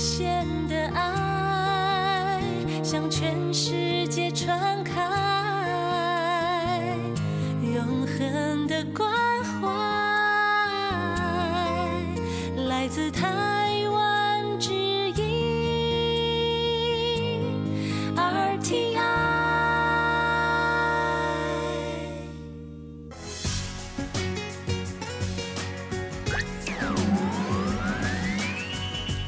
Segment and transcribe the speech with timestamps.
[0.00, 2.40] 限的爱
[2.82, 3.79] 向全世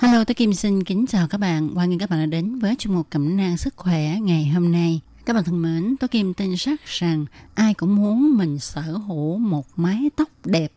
[0.00, 1.68] Hello, tôi Kim xin kính chào các bạn.
[1.68, 4.72] Hoan nghênh các bạn đã đến với chương mục cẩm nang sức khỏe ngày hôm
[4.72, 5.00] nay.
[5.24, 9.38] Các bạn thân mến, tôi Kim tin chắc rằng ai cũng muốn mình sở hữu
[9.38, 10.72] một mái tóc đẹp.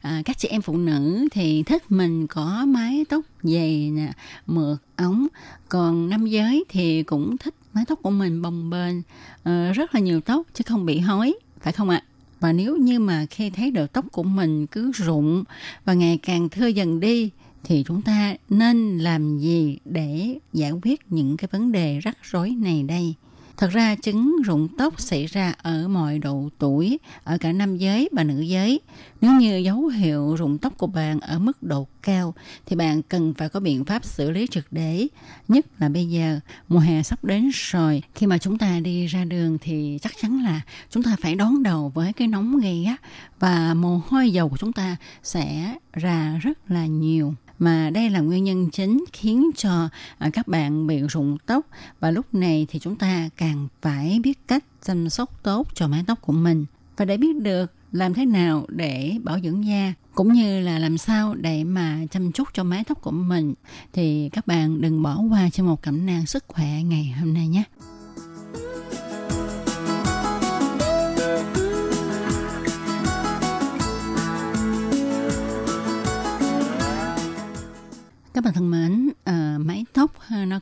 [0.00, 4.12] À, các chị em phụ nữ thì thích mình có mái tóc dày nè,
[4.46, 5.26] mượt ống.
[5.68, 9.02] Còn nam giới thì cũng thích mái tóc của mình bồng bềnh,
[9.42, 12.02] à, rất là nhiều tóc chứ không bị hói, phải không ạ?
[12.40, 15.44] Và nếu như mà khi thấy được tóc của mình cứ rụng
[15.84, 17.30] và ngày càng thưa dần đi
[17.64, 22.50] thì chúng ta nên làm gì để giải quyết những cái vấn đề rắc rối
[22.50, 23.14] này đây?
[23.56, 28.08] Thật ra chứng rụng tóc xảy ra ở mọi độ tuổi, ở cả nam giới
[28.12, 28.80] và nữ giới.
[29.20, 32.34] Nếu như dấu hiệu rụng tóc của bạn ở mức độ cao
[32.66, 35.06] thì bạn cần phải có biện pháp xử lý trực để.
[35.48, 39.24] Nhất là bây giờ mùa hè sắp đến rồi, khi mà chúng ta đi ra
[39.24, 43.00] đường thì chắc chắn là chúng ta phải đón đầu với cái nóng gay gắt
[43.38, 48.20] và mồ hôi dầu của chúng ta sẽ ra rất là nhiều mà đây là
[48.20, 49.88] nguyên nhân chính khiến cho
[50.18, 51.66] à, các bạn bị rụng tóc
[52.00, 56.04] và lúc này thì chúng ta càng phải biết cách chăm sóc tốt cho mái
[56.06, 56.66] tóc của mình
[56.96, 60.98] và để biết được làm thế nào để bảo dưỡng da, cũng như là làm
[60.98, 63.54] sao để mà chăm chút cho mái tóc của mình,
[63.92, 67.48] thì các bạn đừng bỏ qua cho một cẩm nang sức khỏe ngày hôm nay
[67.48, 67.62] nhé.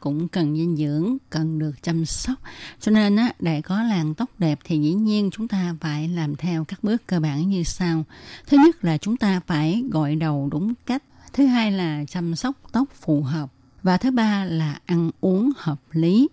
[0.03, 2.35] Cũng cần dinh dưỡng, cần được chăm sóc.
[2.81, 6.37] Cho nên á, để có làn tóc đẹp thì dĩ nhiên chúng ta phải làm
[6.37, 8.05] theo các bước cơ bản như sau.
[8.47, 11.03] Thứ nhất là chúng ta phải gội đầu đúng cách.
[11.33, 13.51] Thứ hai là chăm sóc tóc phù hợp.
[13.83, 16.29] Và thứ ba là ăn uống hợp lý.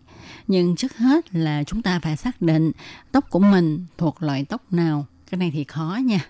[0.47, 2.71] Nhưng trước hết là chúng ta phải xác định
[3.11, 5.05] tóc của mình thuộc loại tóc nào.
[5.31, 6.25] Cái này thì khó nha.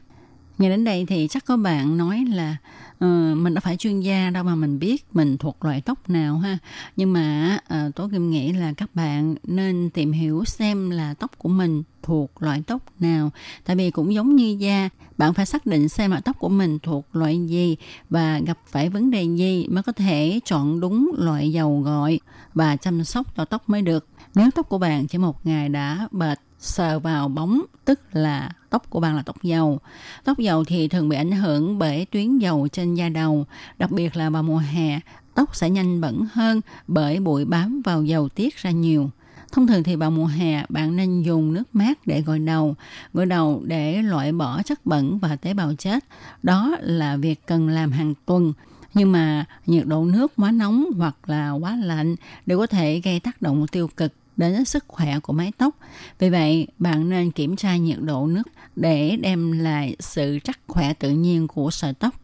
[0.59, 2.57] Nghe đến đây thì chắc có bạn nói là
[2.91, 6.37] uh, mình đã phải chuyên gia đâu mà mình biết mình thuộc loại tóc nào
[6.37, 6.57] ha.
[6.95, 11.31] Nhưng mà uh, Tố Kim nghĩ là các bạn nên tìm hiểu xem là tóc
[11.37, 13.31] của mình thuộc loại tóc nào.
[13.65, 16.79] Tại vì cũng giống như da, bạn phải xác định xem là tóc của mình
[16.79, 17.75] thuộc loại gì
[18.09, 22.19] và gặp phải vấn đề gì mới có thể chọn đúng loại dầu gội
[22.53, 24.07] và chăm sóc cho tóc mới được.
[24.35, 28.89] Nếu tóc của bạn chỉ một ngày đã bệt sờ vào bóng tức là tóc
[28.89, 29.79] của bạn là tóc dầu.
[30.23, 33.45] Tóc dầu thì thường bị ảnh hưởng bởi tuyến dầu trên da đầu,
[33.77, 34.99] đặc biệt là vào mùa hè,
[35.33, 39.09] tóc sẽ nhanh bẩn hơn bởi bụi bám vào dầu tiết ra nhiều.
[39.51, 42.75] Thông thường thì vào mùa hè bạn nên dùng nước mát để gội đầu,
[43.13, 46.05] gội đầu để loại bỏ chất bẩn và tế bào chết.
[46.43, 48.53] Đó là việc cần làm hàng tuần.
[48.93, 52.15] Nhưng mà nhiệt độ nước quá nóng hoặc là quá lạnh
[52.45, 55.75] đều có thể gây tác động tiêu cực đến sức khỏe của mái tóc.
[56.19, 60.93] Vì vậy, bạn nên kiểm tra nhiệt độ nước để đem lại sự chắc khỏe
[60.93, 62.15] tự nhiên của sợi tóc.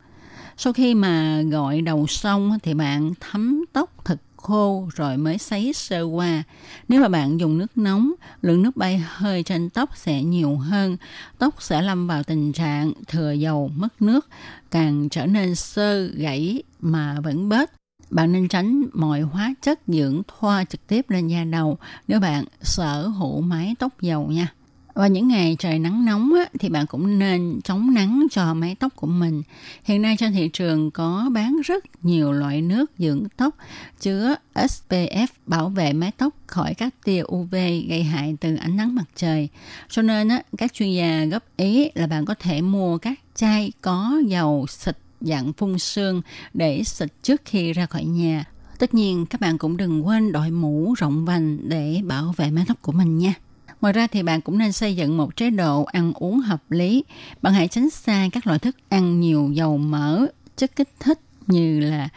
[0.57, 5.73] Sau khi mà gội đầu xong thì bạn thấm tóc thật khô rồi mới sấy
[5.73, 6.43] sơ qua.
[6.87, 8.11] Nếu mà bạn dùng nước nóng,
[8.41, 10.97] lượng nước bay hơi trên tóc sẽ nhiều hơn.
[11.37, 14.29] Tóc sẽ lâm vào tình trạng thừa dầu, mất nước,
[14.71, 17.69] càng trở nên sơ gãy mà vẫn bết.
[18.15, 21.77] Bạn nên tránh mọi hóa chất dưỡng thoa trực tiếp lên da đầu
[22.07, 24.47] nếu bạn sở hữu mái tóc dầu nha.
[24.93, 28.75] Và những ngày trời nắng nóng á, thì bạn cũng nên chống nắng cho mái
[28.75, 29.43] tóc của mình.
[29.83, 33.55] Hiện nay trên thị trường có bán rất nhiều loại nước dưỡng tóc
[33.99, 37.55] chứa SPF bảo vệ mái tóc khỏi các tia UV
[37.89, 39.49] gây hại từ ánh nắng mặt trời.
[39.89, 43.71] Cho nên á, các chuyên gia góp ý là bạn có thể mua các chai
[43.81, 46.21] có dầu xịt dạng phun sương
[46.53, 48.45] để xịt trước khi ra khỏi nhà.
[48.79, 52.65] Tất nhiên các bạn cũng đừng quên đội mũ rộng vành để bảo vệ mái
[52.67, 53.33] tóc của mình nha.
[53.81, 57.03] Ngoài ra thì bạn cũng nên xây dựng một chế độ ăn uống hợp lý.
[57.41, 60.25] Bạn hãy tránh xa các loại thức ăn nhiều dầu mỡ,
[60.55, 62.09] chất kích thích như là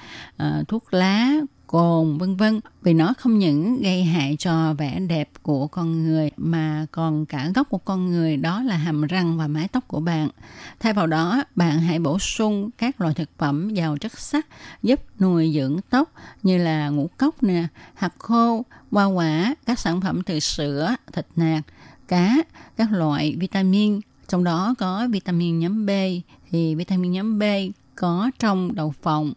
[0.43, 1.33] uh, thuốc lá,
[1.69, 2.61] cồn vân vân.
[2.83, 7.51] Vì nó không những gây hại cho vẻ đẹp của con người mà còn cả
[7.55, 10.29] gốc của con người đó là hàm răng và mái tóc của bạn.
[10.81, 14.47] Thay vào đó, bạn hãy bổ sung các loại thực phẩm giàu chất sắt
[14.83, 16.13] giúp nuôi dưỡng tóc
[16.43, 21.27] như là ngũ cốc nè, hạt khô, hoa quả, các sản phẩm từ sữa, thịt
[21.37, 21.65] nạc,
[22.09, 22.37] cá,
[22.77, 24.01] các loại vitamin.
[24.29, 25.91] Trong đó có vitamin nhóm B.
[26.51, 27.43] Thì vitamin nhóm B
[27.95, 29.33] có trong đậu phộng,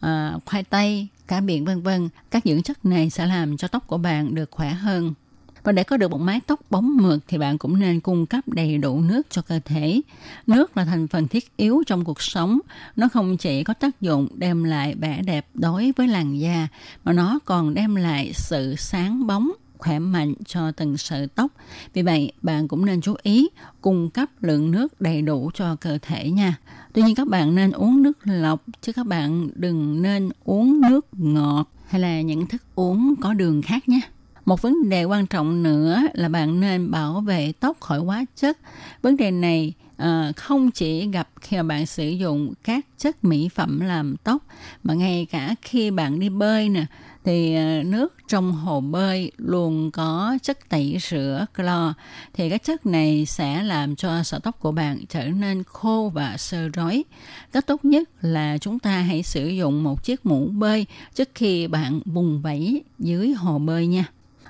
[0.00, 2.08] à, khoai tây, cá biển vân vân.
[2.30, 5.14] Các dưỡng chất này sẽ làm cho tóc của bạn được khỏe hơn.
[5.62, 8.48] Và để có được một mái tóc bóng mượt thì bạn cũng nên cung cấp
[8.48, 10.00] đầy đủ nước cho cơ thể.
[10.46, 12.58] Nước là thành phần thiết yếu trong cuộc sống.
[12.96, 16.68] Nó không chỉ có tác dụng đem lại vẻ đẹp đối với làn da,
[17.04, 21.52] mà nó còn đem lại sự sáng bóng, khỏe mạnh cho từng sợi tóc.
[21.94, 23.48] Vì vậy, bạn cũng nên chú ý
[23.80, 26.56] cung cấp lượng nước đầy đủ cho cơ thể nha.
[26.92, 31.06] Tuy nhiên các bạn nên uống nước lọc chứ các bạn đừng nên uống nước
[31.12, 34.00] ngọt hay là những thức uống có đường khác nhé.
[34.44, 38.58] Một vấn đề quan trọng nữa là bạn nên bảo vệ tóc khỏi hóa chất.
[39.02, 43.48] Vấn đề này à, không chỉ gặp khi mà bạn sử dụng các chất mỹ
[43.54, 44.42] phẩm làm tóc
[44.82, 46.86] mà ngay cả khi bạn đi bơi nè
[47.26, 51.94] thì ờ, nước trong hồ bơi luôn có chất tẩy rửa clo
[52.34, 56.36] thì các chất này sẽ làm cho sợi tóc của bạn trở nên khô và
[56.36, 57.04] sơ rối.
[57.52, 61.66] Cách tốt nhất là chúng ta hãy sử dụng một chiếc mũ bơi trước khi
[61.66, 64.04] bạn vùng vẫy dưới hồ bơi nha.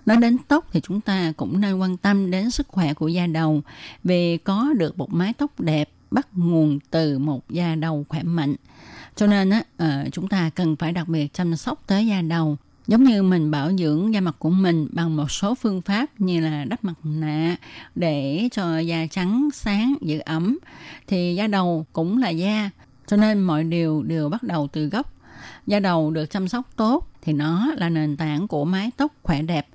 [0.06, 3.26] Nói đến tóc thì chúng ta cũng nên quan tâm đến sức khỏe của da
[3.26, 3.62] đầu
[4.04, 8.54] vì có được một mái tóc đẹp bắt nguồn từ một da đầu khỏe mạnh.
[9.16, 12.56] Cho nên á, ờ, chúng ta cần phải đặc biệt chăm sóc tới da đầu
[12.86, 16.40] giống như mình bảo dưỡng da mặt của mình bằng một số phương pháp như
[16.40, 17.56] là đắp mặt nạ
[17.94, 20.58] để cho da trắng sáng giữ ẩm
[21.06, 22.70] thì da đầu cũng là da.
[23.06, 25.12] Cho nên mọi điều đều bắt đầu từ gốc.
[25.66, 29.42] Da đầu được chăm sóc tốt thì nó là nền tảng của mái tóc khỏe
[29.42, 29.66] đẹp.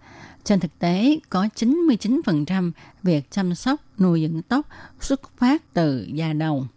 [0.43, 2.71] Trên thực tế, có 99%
[3.03, 4.67] việc chăm sóc nuôi dưỡng tóc
[4.99, 6.67] xuất phát từ da đầu.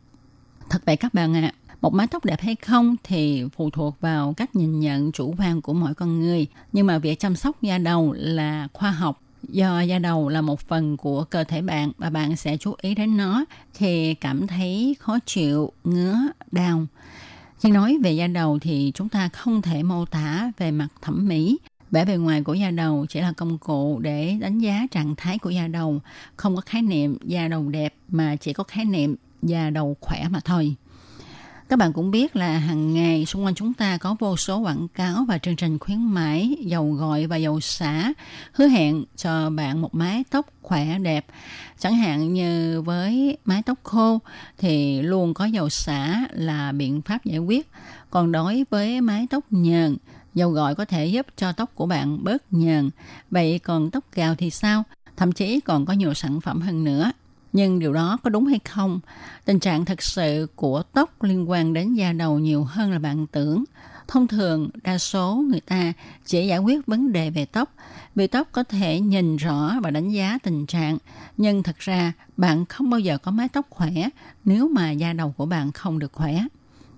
[0.70, 1.54] Thật vậy các bạn ạ, à,
[1.84, 5.62] một mái tóc đẹp hay không thì phụ thuộc vào cách nhìn nhận chủ quan
[5.62, 6.46] của mỗi con người.
[6.72, 10.60] Nhưng mà việc chăm sóc da đầu là khoa học do da đầu là một
[10.60, 13.44] phần của cơ thể bạn và bạn sẽ chú ý đến nó
[13.74, 16.16] thì cảm thấy khó chịu, ngứa,
[16.52, 16.86] đau.
[17.58, 21.28] Khi nói về da đầu thì chúng ta không thể mô tả về mặt thẩm
[21.28, 21.58] mỹ
[21.90, 25.38] Vẻ bề ngoài của da đầu chỉ là công cụ để đánh giá trạng thái
[25.38, 26.00] của da đầu,
[26.36, 30.28] không có khái niệm da đầu đẹp mà chỉ có khái niệm da đầu khỏe
[30.30, 30.74] mà thôi.
[31.68, 34.88] Các bạn cũng biết là hàng ngày xung quanh chúng ta có vô số quảng
[34.88, 38.12] cáo và chương trình khuyến mãi, dầu gội và dầu xả,
[38.52, 41.26] hứa hẹn cho bạn một mái tóc khỏe đẹp.
[41.78, 44.18] Chẳng hạn như với mái tóc khô
[44.58, 47.70] thì luôn có dầu xả là biện pháp giải quyết.
[48.10, 49.96] Còn đối với mái tóc nhờn,
[50.34, 52.90] Dầu gội có thể giúp cho tóc của bạn bớt nhờn.
[53.30, 54.84] Vậy còn tóc gạo thì sao?
[55.16, 57.12] Thậm chí còn có nhiều sản phẩm hơn nữa.
[57.54, 59.00] Nhưng điều đó có đúng hay không?
[59.44, 63.26] Tình trạng thật sự của tóc liên quan đến da đầu nhiều hơn là bạn
[63.26, 63.64] tưởng.
[64.08, 65.92] Thông thường, đa số người ta
[66.24, 67.74] chỉ giải quyết vấn đề về tóc.
[68.14, 70.98] Vì tóc có thể nhìn rõ và đánh giá tình trạng.
[71.36, 73.92] Nhưng thật ra, bạn không bao giờ có mái tóc khỏe
[74.44, 76.44] nếu mà da đầu của bạn không được khỏe.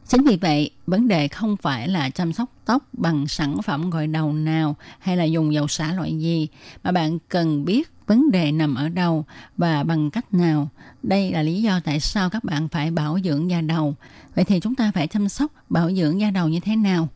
[0.08, 4.06] Chính vì vậy, vấn đề không phải là chăm sóc tóc bằng sản phẩm gội
[4.06, 6.48] đầu nào hay là dùng dầu xả loại gì,
[6.82, 9.24] mà bạn cần biết vấn đề nằm ở đâu
[9.56, 10.68] và bằng cách nào.
[11.02, 13.94] Đây là lý do tại sao các bạn phải bảo dưỡng da đầu.
[14.34, 17.08] Vậy thì chúng ta phải chăm sóc bảo dưỡng da đầu như thế nào?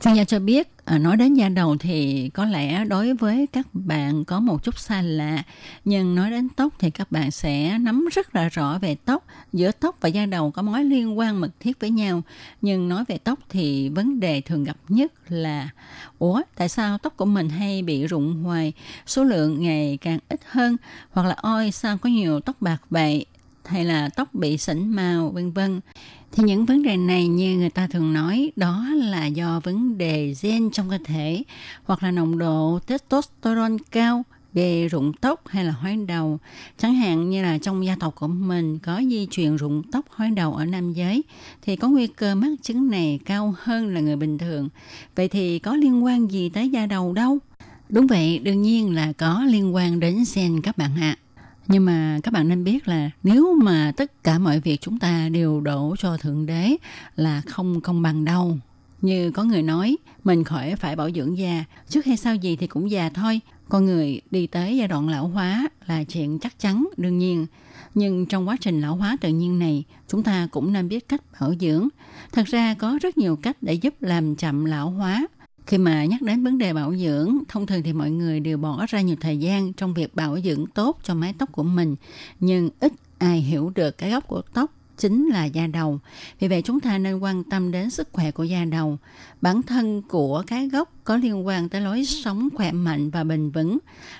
[0.00, 3.66] Chuyên gia cho biết, à, nói đến da đầu thì có lẽ đối với các
[3.72, 5.42] bạn có một chút xa lạ,
[5.84, 9.24] nhưng nói đến tóc thì các bạn sẽ nắm rất là rõ về tóc.
[9.52, 12.22] Giữa tóc và da đầu có mối liên quan mật thiết với nhau,
[12.62, 15.68] nhưng nói về tóc thì vấn đề thường gặp nhất là
[16.18, 18.72] Ủa, tại sao tóc của mình hay bị rụng hoài,
[19.06, 20.76] số lượng ngày càng ít hơn,
[21.10, 23.26] hoặc là ôi sao có nhiều tóc bạc vậy,
[23.64, 25.80] hay là tóc bị sỉnh màu, vân vân
[26.32, 30.34] thì những vấn đề này như người ta thường nói đó là do vấn đề
[30.42, 31.42] gen trong cơ thể
[31.84, 36.38] hoặc là nồng độ testosterone cao gây rụng tóc hay là hói đầu.
[36.78, 40.30] Chẳng hạn như là trong gia tộc của mình có di truyền rụng tóc hói
[40.30, 41.22] đầu ở nam giới
[41.62, 44.68] thì có nguy cơ mắc chứng này cao hơn là người bình thường.
[45.16, 47.38] Vậy thì có liên quan gì tới da đầu đâu?
[47.88, 51.16] Đúng vậy, đương nhiên là có liên quan đến gen các bạn ạ.
[51.18, 51.27] À.
[51.68, 55.28] Nhưng mà các bạn nên biết là nếu mà tất cả mọi việc chúng ta
[55.28, 56.76] đều đổ cho Thượng Đế
[57.16, 58.58] là không công bằng đâu.
[59.02, 62.66] Như có người nói, mình khỏi phải bảo dưỡng già trước hay sau gì thì
[62.66, 63.40] cũng già thôi.
[63.68, 67.46] Con người đi tới giai đoạn lão hóa là chuyện chắc chắn, đương nhiên.
[67.94, 71.22] Nhưng trong quá trình lão hóa tự nhiên này, chúng ta cũng nên biết cách
[71.40, 71.88] bảo dưỡng.
[72.32, 75.26] Thật ra có rất nhiều cách để giúp làm chậm lão hóa.
[75.68, 78.86] Khi mà nhắc đến vấn đề bảo dưỡng, thông thường thì mọi người đều bỏ
[78.88, 81.96] ra nhiều thời gian trong việc bảo dưỡng tốt cho mái tóc của mình,
[82.40, 86.00] nhưng ít ai hiểu được cái gốc của tóc chính là da đầu.
[86.40, 88.98] Vì vậy chúng ta nên quan tâm đến sức khỏe của da đầu.
[89.40, 93.50] Bản thân của cái gốc có liên quan tới lối sống khỏe mạnh và bền
[93.50, 93.78] vững.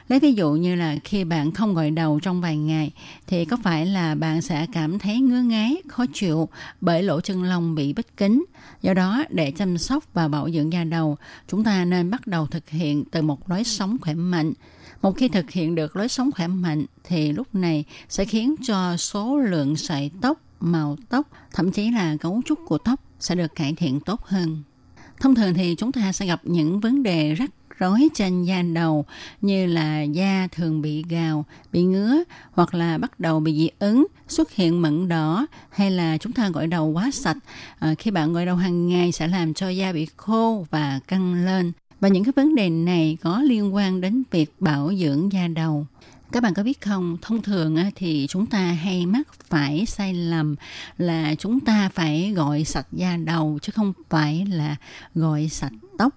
[0.08, 2.92] Lấy ví dụ như là khi bạn không gội đầu trong vài ngày
[3.26, 6.48] thì có phải là bạn sẽ cảm thấy ngứa ngáy, khó chịu
[6.80, 8.44] bởi lỗ chân lông bị bít kín.
[8.82, 11.16] Do đó để chăm sóc và bảo dưỡng da đầu,
[11.48, 14.52] chúng ta nên bắt đầu thực hiện từ một lối sống khỏe mạnh.
[15.02, 18.96] Một khi thực hiện được lối sống khỏe mạnh thì lúc này sẽ khiến cho
[18.96, 23.54] số lượng sợi tóc màu tóc, thậm chí là cấu trúc của tóc sẽ được
[23.54, 24.62] cải thiện tốt hơn.
[25.20, 29.04] Thông thường thì chúng ta sẽ gặp những vấn đề rắc rối trên da đầu
[29.40, 32.22] như là da thường bị gào, bị ngứa
[32.52, 36.48] hoặc là bắt đầu bị dị ứng, xuất hiện mẩn đỏ hay là chúng ta
[36.48, 37.36] gội đầu quá sạch.
[37.78, 41.44] À, khi bạn gội đầu hàng ngày sẽ làm cho da bị khô và căng
[41.44, 41.72] lên.
[42.00, 45.86] Và những cái vấn đề này có liên quan đến việc bảo dưỡng da đầu.
[46.32, 50.56] Các bạn có biết không, thông thường thì chúng ta hay mắc phải sai lầm
[50.98, 54.76] là chúng ta phải gọi sạch da đầu chứ không phải là
[55.14, 56.14] gọi sạch tóc.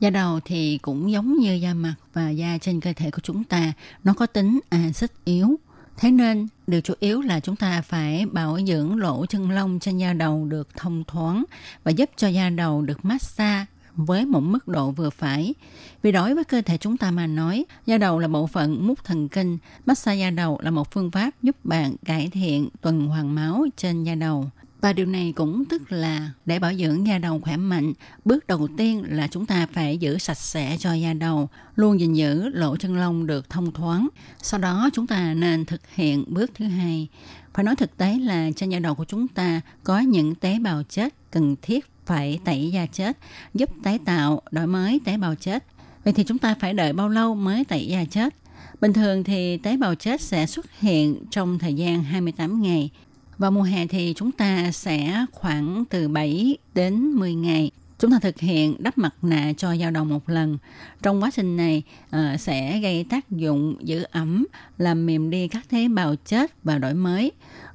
[0.00, 3.44] Da đầu thì cũng giống như da mặt và da trên cơ thể của chúng
[3.44, 3.72] ta,
[4.04, 5.58] nó có tính axit yếu.
[5.96, 9.98] Thế nên điều chủ yếu là chúng ta phải bảo dưỡng lỗ chân lông trên
[9.98, 11.44] da đầu được thông thoáng
[11.84, 13.64] và giúp cho da đầu được massage
[13.96, 15.54] với một mức độ vừa phải.
[16.02, 19.04] Vì đối với cơ thể chúng ta mà nói, da đầu là bộ phận mút
[19.04, 23.34] thần kinh, massage da đầu là một phương pháp giúp bạn cải thiện tuần hoàn
[23.34, 24.50] máu trên da đầu.
[24.80, 27.92] Và điều này cũng tức là để bảo dưỡng da đầu khỏe mạnh,
[28.24, 32.12] bước đầu tiên là chúng ta phải giữ sạch sẽ cho da đầu, luôn gìn
[32.12, 34.08] giữ lỗ chân lông được thông thoáng.
[34.42, 37.08] Sau đó chúng ta nên thực hiện bước thứ hai.
[37.54, 40.82] Phải nói thực tế là trên da đầu của chúng ta có những tế bào
[40.82, 43.18] chết cần thiết phải tẩy da chết,
[43.54, 45.64] giúp tái tạo, đổi mới tế bào chết.
[46.04, 48.34] Vậy thì chúng ta phải đợi bao lâu mới tẩy da chết?
[48.80, 52.90] Bình thường thì tế bào chết sẽ xuất hiện trong thời gian 28 ngày.
[53.38, 58.18] Vào mùa hè thì chúng ta sẽ khoảng từ 7 đến 10 ngày chúng ta
[58.18, 60.58] thực hiện đắp mặt nạ cho dao đầu một lần.
[61.02, 61.82] Trong quá trình này
[62.16, 64.46] uh, sẽ gây tác dụng giữ ẩm,
[64.78, 67.32] làm mềm đi các tế bào chết và đổi mới.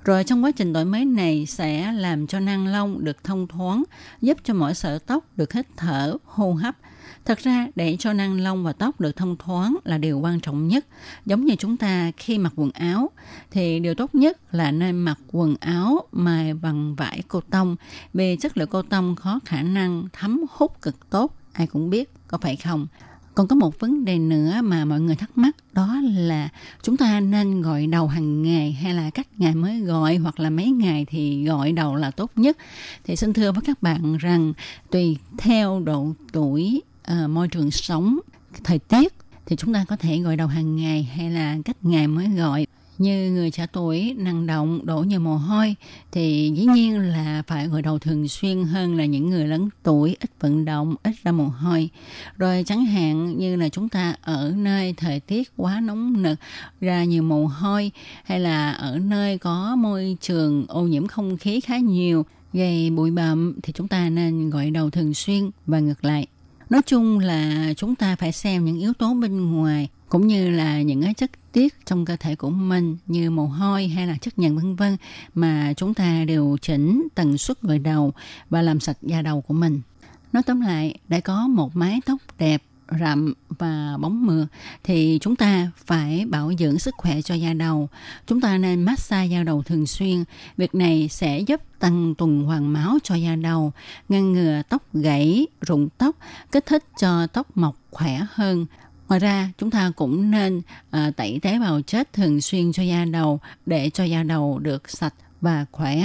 [0.09, 3.83] Rồi trong quá trình đổi mới này sẽ làm cho năng lông được thông thoáng,
[4.21, 6.75] giúp cho mỗi sợi tóc được hít thở, hô hấp.
[7.25, 10.67] Thật ra để cho năng lông và tóc được thông thoáng là điều quan trọng
[10.67, 10.85] nhất.
[11.25, 13.09] Giống như chúng ta khi mặc quần áo
[13.51, 17.75] thì điều tốt nhất là nên mặc quần áo mài bằng vải cô tông
[18.13, 22.13] vì chất liệu cô tông có khả năng thấm hút cực tốt, ai cũng biết,
[22.27, 22.87] có phải không?
[23.35, 26.49] Còn có một vấn đề nữa mà mọi người thắc mắc đó là
[26.81, 30.49] chúng ta nên gọi đầu hàng ngày hay là các ngày mới gọi hoặc là
[30.49, 32.57] mấy ngày thì gọi đầu là tốt nhất.
[33.03, 34.53] Thì xin thưa với các bạn rằng
[34.91, 36.81] tùy theo độ tuổi
[37.11, 38.19] uh, môi trường sống
[38.63, 39.13] thời tiết
[39.45, 42.67] thì chúng ta có thể gọi đầu hàng ngày hay là cách ngày mới gọi
[42.99, 45.75] như người trẻ tuổi năng động, đổ nhiều mồ hôi,
[46.11, 50.15] thì dĩ nhiên là phải gội đầu thường xuyên hơn là những người lớn tuổi,
[50.19, 51.89] ít vận động, ít ra mồ hôi.
[52.37, 56.39] Rồi chẳng hạn như là chúng ta ở nơi thời tiết quá nóng nực,
[56.81, 57.91] ra nhiều mồ hôi,
[58.23, 63.11] hay là ở nơi có môi trường ô nhiễm không khí khá nhiều, gây bụi
[63.11, 66.27] bặm, thì chúng ta nên gội đầu thường xuyên và ngược lại
[66.69, 70.81] nói chung là chúng ta phải xem những yếu tố bên ngoài cũng như là
[70.81, 74.39] những cái chất tiết trong cơ thể của mình như mồ hôi hay là chất
[74.39, 74.97] nhờn vân vân
[75.33, 78.13] mà chúng ta điều chỉnh tần suất gội đầu
[78.49, 79.81] và làm sạch da đầu của mình.
[80.33, 82.63] Nói tóm lại, để có một mái tóc đẹp
[82.99, 84.45] rậm và bóng mượt
[84.83, 87.89] thì chúng ta phải bảo dưỡng sức khỏe cho da đầu.
[88.27, 90.23] Chúng ta nên massage da đầu thường xuyên.
[90.57, 93.71] Việc này sẽ giúp tăng tuần hoàn máu cho da đầu,
[94.09, 96.15] ngăn ngừa tóc gãy, rụng tóc,
[96.51, 98.65] kích thích cho tóc mọc khỏe hơn
[99.09, 103.05] Ngoài ra, chúng ta cũng nên à, tẩy tế bào chết thường xuyên cho da
[103.05, 106.03] đầu để cho da đầu được sạch và khỏe.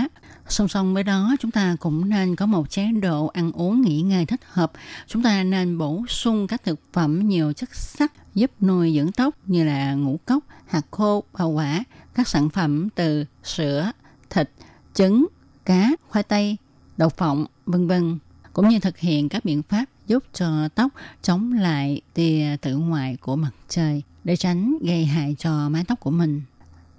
[0.49, 4.03] Song song với đó, chúng ta cũng nên có một chế độ ăn uống nghỉ
[4.03, 4.73] ngơi thích hợp.
[5.07, 9.35] Chúng ta nên bổ sung các thực phẩm nhiều chất sắt giúp nuôi dưỡng tóc
[9.47, 13.93] như là ngũ cốc, hạt khô, bào quả, các sản phẩm từ sữa,
[14.31, 14.51] thịt,
[14.95, 15.27] trứng,
[15.65, 16.57] cá, khoai tây,
[16.97, 18.19] đậu phộng, vân vân
[18.53, 23.17] cũng như thực hiện các biện pháp giúp cho tóc chống lại tia tử ngoại
[23.17, 26.43] của mặt trời để tránh gây hại cho mái tóc của mình.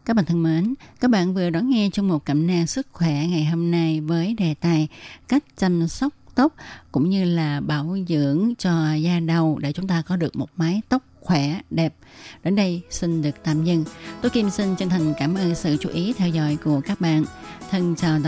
[0.05, 3.27] Các bạn thân mến, các bạn vừa đón nghe trong một cẩm nang sức khỏe
[3.27, 4.88] ngày hôm nay với đề tài
[5.27, 6.53] cách chăm sóc tóc
[6.91, 10.81] cũng như là bảo dưỡng cho da đầu để chúng ta có được một mái
[10.89, 11.95] tóc khỏe, đẹp.
[12.43, 13.83] Đến đây xin được tạm dừng.
[14.21, 17.25] Tôi Kim xin chân thành cảm ơn sự chú ý theo dõi của các bạn.
[17.69, 18.19] Thân chào